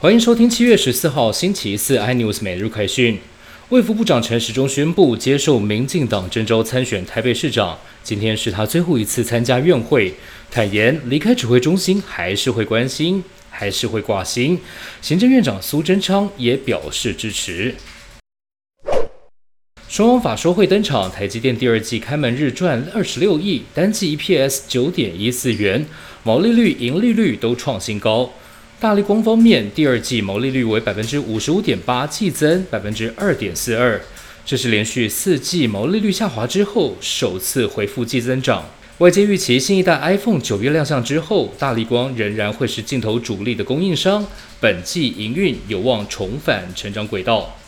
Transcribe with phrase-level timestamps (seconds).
[0.00, 3.18] 欢迎收听七月十四号星期四 iNews 每日快讯。
[3.70, 10.14] 卫福部长陈时中宣布接受民进党征召参选台北市长，今天是他最后一次参加院会，
[10.52, 14.60] 坦言离开指挥中心还是会关心，还是会挂心。
[15.02, 17.74] 行政院长苏贞昌也表示支持。
[19.88, 25.84] 双方法说会登场，台积电第二季开门日赚二十六亿，单季 EPS 九点一四元，
[26.22, 28.30] 毛利率、盈利率都创新高。
[28.80, 34.00] 大力光方面，第二季毛利率为百分之五十五点八，季增百分之二点四二，
[34.46, 38.64] 这是连续四季毛利率下滑之后首次恢复季增长。
[38.98, 44.24] 外界预期新一代 iPhone 九月亮相之后，大力光仍然会是镜头主力的供应商，
[44.60, 47.58] 本季营运有望重返成长轨道。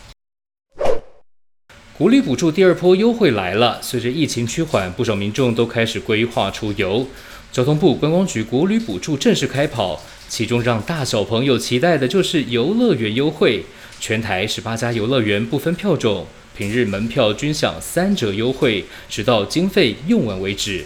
[1.97, 7.05] 国旅补助第二波优惠来了，随着疫情趋缓，不少民众都开始规划出游。
[7.51, 10.01] 交通部观光局国旅补助正式开跑。
[10.31, 13.61] 其中让大小朋友期待的就是游乐园优惠，
[13.99, 20.85] 全台十八家游乐园不分票种，平日门票均享三折优惠，直到经费用完为止。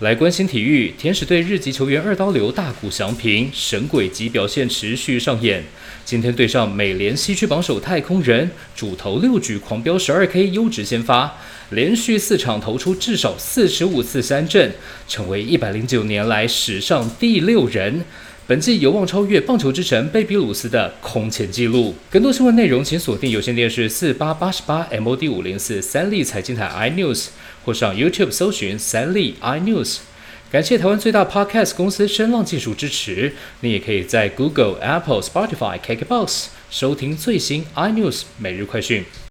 [0.00, 5.62] 来关心体育，天使队日籍球员二刀流大谷翔平神鬼级表现持续上演，
[6.04, 11.32] 今天对上美联西区榜首太空人，主投六局狂飙十二 K 优质先发。
[11.70, 14.72] 连续四场投出至少四十五次三振，
[15.06, 18.04] 成为一百零九年来史上第六人。
[18.46, 21.94] 本季有望超越棒球之神贝比鲁斯的空前纪录。
[22.10, 27.28] 更多新闻内容，请锁定有线电视四八八十八 MOD 五零四三立财经台 iNews，
[27.64, 30.00] 或上 YouTube 搜寻三立 iNews。
[30.52, 33.32] 感谢台湾最大 Podcast 公司声浪技术支持。
[33.60, 39.06] 你也可以在 Google、Apple、Spotify、KKBox 收听最新 iNews 每日快讯。